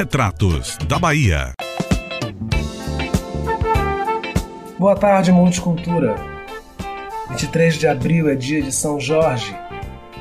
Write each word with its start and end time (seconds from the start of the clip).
Retratos 0.00 0.78
da 0.88 0.98
Bahia. 0.98 1.52
Boa 4.78 4.96
tarde, 4.96 5.30
Multicultura. 5.30 6.16
23 7.28 7.74
de 7.74 7.86
abril 7.86 8.26
é 8.30 8.34
dia 8.34 8.62
de 8.62 8.72
São 8.72 8.98
Jorge, 8.98 9.54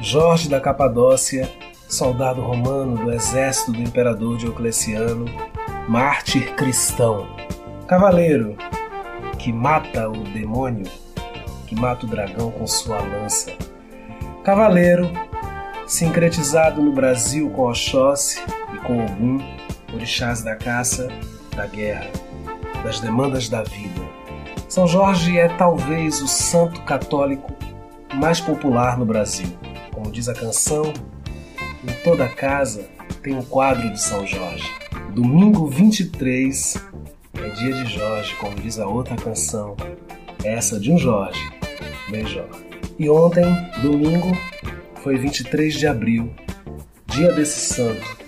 Jorge 0.00 0.48
da 0.48 0.58
Capadócia, 0.62 1.46
soldado 1.86 2.40
romano 2.40 3.04
do 3.04 3.12
exército 3.12 3.72
do 3.72 3.82
imperador 3.82 4.38
Diocleciano, 4.38 5.26
mártir 5.86 6.54
cristão, 6.54 7.28
cavaleiro 7.86 8.56
que 9.38 9.52
mata 9.52 10.08
o 10.08 10.24
demônio, 10.24 10.90
que 11.66 11.78
mata 11.78 12.06
o 12.06 12.08
dragão 12.08 12.50
com 12.50 12.66
sua 12.66 12.98
lança. 12.98 13.52
Cavaleiro 14.42 15.06
sincretizado 15.86 16.82
no 16.82 16.92
Brasil 16.92 17.50
com 17.50 17.68
Oxóssi 17.68 18.40
e 18.72 18.78
com 18.78 19.04
Ogum, 19.04 19.38
orixás 19.96 20.42
da 20.42 20.54
caça, 20.54 21.08
da 21.54 21.66
guerra, 21.66 22.10
das 22.84 23.00
demandas 23.00 23.48
da 23.48 23.62
vida. 23.62 24.00
São 24.68 24.86
Jorge 24.86 25.38
é 25.38 25.48
talvez 25.48 26.20
o 26.20 26.28
santo 26.28 26.82
católico 26.82 27.52
mais 28.14 28.40
popular 28.40 28.98
no 28.98 29.04
Brasil. 29.04 29.48
Como 29.92 30.10
diz 30.10 30.28
a 30.28 30.34
canção, 30.34 30.92
em 31.82 31.92
toda 32.04 32.28
casa 32.28 32.86
tem 33.22 33.34
um 33.34 33.42
quadro 33.42 33.90
de 33.90 34.00
São 34.00 34.26
Jorge. 34.26 34.70
Domingo 35.12 35.66
23 35.66 36.76
é 37.42 37.48
dia 37.50 37.72
de 37.72 37.86
Jorge, 37.86 38.34
como 38.36 38.54
diz 38.56 38.78
a 38.78 38.86
outra 38.86 39.16
canção, 39.16 39.76
essa 40.44 40.78
de 40.78 40.92
um 40.92 40.98
Jorge, 40.98 41.40
Beijó. 42.10 42.44
E 42.98 43.08
ontem, 43.08 43.44
domingo, 43.82 44.36
foi 45.02 45.16
23 45.16 45.74
de 45.74 45.86
abril, 45.86 46.30
dia 47.06 47.32
desse 47.32 47.74
santo. 47.74 48.25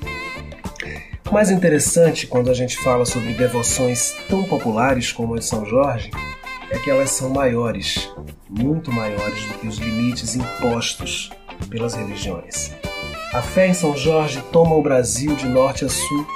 O 1.29 1.35
mais 1.35 1.51
interessante 1.51 2.27
quando 2.27 2.51
a 2.51 2.55
gente 2.55 2.79
fala 2.79 3.05
sobre 3.05 3.35
devoções 3.35 4.17
tão 4.31 4.45
populares 4.45 5.13
como 5.13 5.35
a 5.35 5.39
de 5.39 5.45
São 5.45 5.67
Jorge 5.67 6.11
é 6.71 6.79
que 6.79 6.91
elas 6.91 7.11
são 7.11 7.29
maiores, 7.29 8.11
muito 8.49 8.91
maiores 8.91 9.45
do 9.45 9.59
que 9.59 9.67
os 9.67 9.77
limites 9.77 10.35
impostos 10.35 11.31
pelas 11.69 11.93
religiões. 11.93 12.73
A 13.35 13.43
fé 13.43 13.69
em 13.69 13.75
São 13.75 13.95
Jorge 13.95 14.43
toma 14.51 14.75
o 14.75 14.83
Brasil 14.83 15.37
de 15.37 15.47
norte 15.47 15.85
a 15.85 15.89
sul 15.91 16.27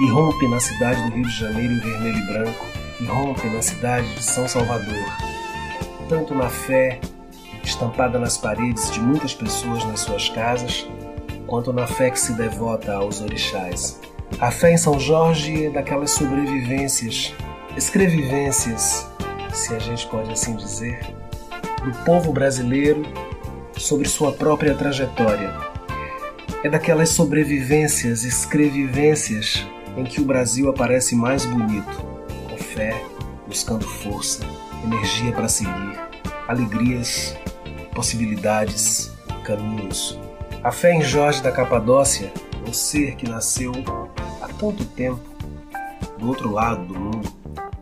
e 0.00 0.10
rompe 0.10 0.48
na 0.48 0.58
cidade 0.58 1.00
do 1.04 1.14
Rio 1.14 1.26
de 1.26 1.38
Janeiro 1.38 1.72
em 1.72 1.78
vermelho 1.78 2.18
e 2.18 2.26
branco 2.26 2.66
e 3.00 3.04
rompe 3.04 3.46
na 3.46 3.62
cidade 3.62 4.12
de 4.16 4.24
São 4.24 4.48
Salvador. 4.48 5.06
Tanto 6.08 6.34
na 6.34 6.50
fé 6.50 7.00
estampada 7.62 8.18
nas 8.18 8.36
paredes 8.36 8.90
de 8.90 9.00
muitas 9.00 9.32
pessoas 9.32 9.84
nas 9.84 10.00
suas 10.00 10.28
casas, 10.28 10.88
quanto 11.46 11.72
na 11.72 11.86
fé 11.86 12.10
que 12.10 12.18
se 12.18 12.32
devota 12.32 12.94
aos 12.94 13.20
orixás. 13.20 14.09
A 14.40 14.50
fé 14.50 14.72
em 14.72 14.78
São 14.78 14.98
Jorge 14.98 15.66
é 15.66 15.70
daquelas 15.70 16.12
sobrevivências, 16.12 17.34
escrevivências, 17.76 19.06
se 19.52 19.74
a 19.74 19.78
gente 19.78 20.06
pode 20.06 20.32
assim 20.32 20.56
dizer, 20.56 20.98
do 21.84 21.92
povo 22.06 22.32
brasileiro 22.32 23.02
sobre 23.76 24.08
sua 24.08 24.32
própria 24.32 24.74
trajetória. 24.74 25.54
É 26.64 26.70
daquelas 26.70 27.10
sobrevivências, 27.10 28.24
escrevivências 28.24 29.66
em 29.94 30.04
que 30.04 30.22
o 30.22 30.24
Brasil 30.24 30.70
aparece 30.70 31.14
mais 31.14 31.44
bonito, 31.44 32.02
com 32.48 32.56
fé, 32.56 32.98
buscando 33.46 33.86
força, 33.86 34.42
energia 34.82 35.32
para 35.32 35.48
seguir, 35.48 36.00
alegrias 36.48 37.36
possibilidades, 37.94 39.12
caminhos. 39.44 40.18
A 40.64 40.72
fé 40.72 40.94
em 40.94 41.02
Jorge 41.02 41.42
da 41.42 41.52
Capadócia, 41.52 42.32
um 42.66 42.72
ser 42.72 43.16
que 43.16 43.28
nasceu 43.28 43.72
tanto 44.60 44.84
tempo 44.84 45.20
do 46.18 46.28
outro 46.28 46.52
lado 46.52 46.84
do 46.84 46.94
mundo. 46.94 47.32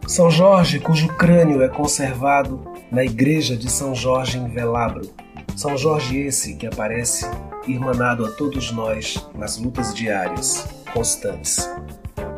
São 0.07 0.31
Jorge, 0.31 0.79
cujo 0.79 1.09
crânio 1.09 1.61
é 1.62 1.69
conservado 1.69 2.63
na 2.91 3.05
igreja 3.05 3.57
de 3.57 3.69
São 3.69 3.95
Jorge 3.95 4.39
em 4.39 4.48
Velabro. 4.48 5.11
São 5.57 5.77
Jorge 5.77 6.17
esse 6.19 6.55
que 6.55 6.67
aparece 6.67 7.29
irmanado 7.67 8.25
a 8.25 8.30
todos 8.30 8.70
nós 8.70 9.29
nas 9.35 9.58
lutas 9.58 9.92
diárias, 9.92 10.67
constantes. 10.95 11.69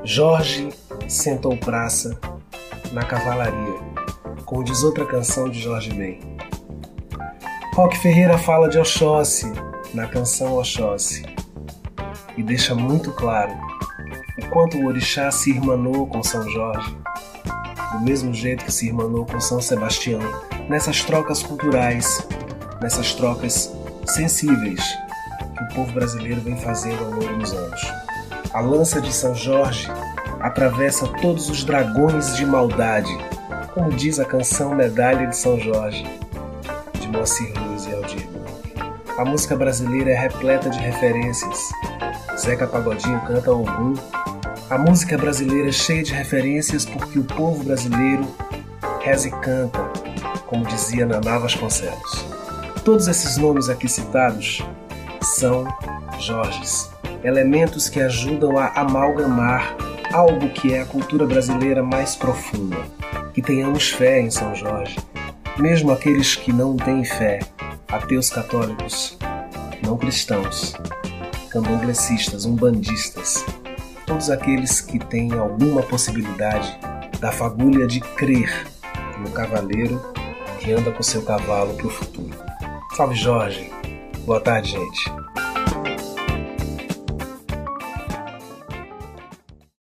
Jorge 0.03 0.71
sentou 1.07 1.57
praça 1.57 2.19
na 2.93 3.05
cavalaria, 3.05 3.79
como 4.47 4.65
diz 4.65 4.83
outra 4.83 5.05
canção 5.05 5.49
de 5.51 5.61
Jorge 5.61 5.93
Ben. 5.93 6.19
Roque 7.75 7.99
Ferreira 7.99 8.39
fala 8.39 8.69
de 8.69 8.79
Oxóssi 8.79 9.53
na 9.95 10.07
canção 10.07 10.55
Oxóssi 10.55 11.23
e 12.37 12.43
deixa 12.43 12.75
muito 12.75 13.13
claro 13.13 13.53
o 14.41 14.49
quanto 14.51 14.79
o 14.79 14.87
orixá 14.87 15.31
se 15.31 15.51
irmanou 15.51 16.07
com 16.07 16.23
São 16.23 16.49
Jorge, 16.51 16.97
do 17.93 18.01
mesmo 18.01 18.33
jeito 18.33 18.65
que 18.65 18.73
se 18.73 18.87
irmanou 18.89 19.25
com 19.27 19.41
São 19.41 19.61
Sebastião, 19.61 20.21
nessas 20.69 21.03
trocas 21.03 21.43
culturais, 21.43 22.27
nessas 22.81 23.15
trocas 23.15 23.73
sensíveis 24.07 24.83
que 25.57 25.65
o 25.65 25.75
povo 25.75 25.93
brasileiro 25.93 26.41
vem 26.41 26.57
fazendo 26.57 27.05
ao 27.05 27.11
longo 27.11 27.39
dos 27.39 27.53
anos. 27.53 27.81
A 28.53 28.61
lança 28.61 29.01
de 29.01 29.13
São 29.13 29.35
Jorge 29.35 29.89
atravessa 30.41 31.07
todos 31.21 31.49
os 31.49 31.63
dragões 31.65 32.35
de 32.37 32.47
maldade, 32.47 33.17
como 33.75 33.91
diz 33.91 34.19
a 34.19 34.25
canção 34.25 34.75
Medalha 34.75 35.27
de 35.27 35.37
São 35.37 35.61
Jorge 35.61 36.21
Moacir 37.11 37.53
Luz 37.65 37.87
e 37.87 37.93
Aldir 37.93 38.29
A 39.19 39.25
música 39.25 39.57
brasileira 39.57 40.11
é 40.11 40.15
repleta 40.15 40.71
de 40.71 40.79
referências. 40.79 41.59
Zeca 42.39 42.67
Pagodinho 42.67 43.21
canta 43.23 43.51
Ogum. 43.53 43.95
A 44.71 44.79
música 44.79 45.19
brasileira 45.19 45.71
é 45.71 45.73
cheia 45.73 46.01
de 46.01 46.13
referências 46.13 46.85
porque 46.85 47.19
o 47.19 47.25
povo 47.25 47.65
brasileiro 47.65 48.25
reza 49.01 49.27
e 49.27 49.31
canta, 49.33 49.81
como 50.47 50.65
dizia 50.65 51.05
Naná 51.05 51.39
Vasconcelos. 51.39 52.25
Todos 52.85 53.09
esses 53.09 53.37
nomes 53.37 53.69
aqui 53.69 53.89
citados 53.89 54.63
são 55.21 55.67
Jorges, 56.21 56.89
elementos 57.25 57.89
que 57.89 58.01
ajudam 58.01 58.57
a 58.57 58.69
amalgamar 58.77 59.77
algo 60.13 60.49
que 60.51 60.73
é 60.73 60.83
a 60.83 60.87
cultura 60.87 61.27
brasileira 61.27 61.83
mais 61.83 62.15
profunda. 62.15 62.77
Que 63.35 63.43
tenhamos 63.43 63.91
fé 63.91 64.21
em 64.21 64.31
São 64.31 64.55
Jorge, 64.55 64.97
mesmo 65.59 65.91
aqueles 65.91 66.37
que 66.37 66.53
não 66.53 66.77
têm 66.77 67.05
fé, 67.05 67.41
ateus 67.89 68.31
católicos, 68.31 69.19
não 69.83 69.99
cristãos, 69.99 70.75
candonglecistas, 71.51 72.45
umbandistas, 72.45 73.45
todos 74.11 74.29
aqueles 74.29 74.81
que 74.81 74.99
têm 74.99 75.33
alguma 75.35 75.85
possibilidade 75.85 76.77
da 77.21 77.31
fagulha 77.31 77.87
de 77.87 78.01
crer 78.01 78.67
no 79.21 79.31
cavaleiro 79.31 80.03
que 80.59 80.73
anda 80.73 80.91
com 80.91 81.01
seu 81.01 81.23
cavalo 81.23 81.75
para 81.75 81.87
o 81.87 81.91
futuro. 81.91 82.37
Salve 82.97 83.15
Jorge! 83.15 83.71
Boa 84.27 84.41
tarde, 84.41 84.73
gente! 84.73 85.60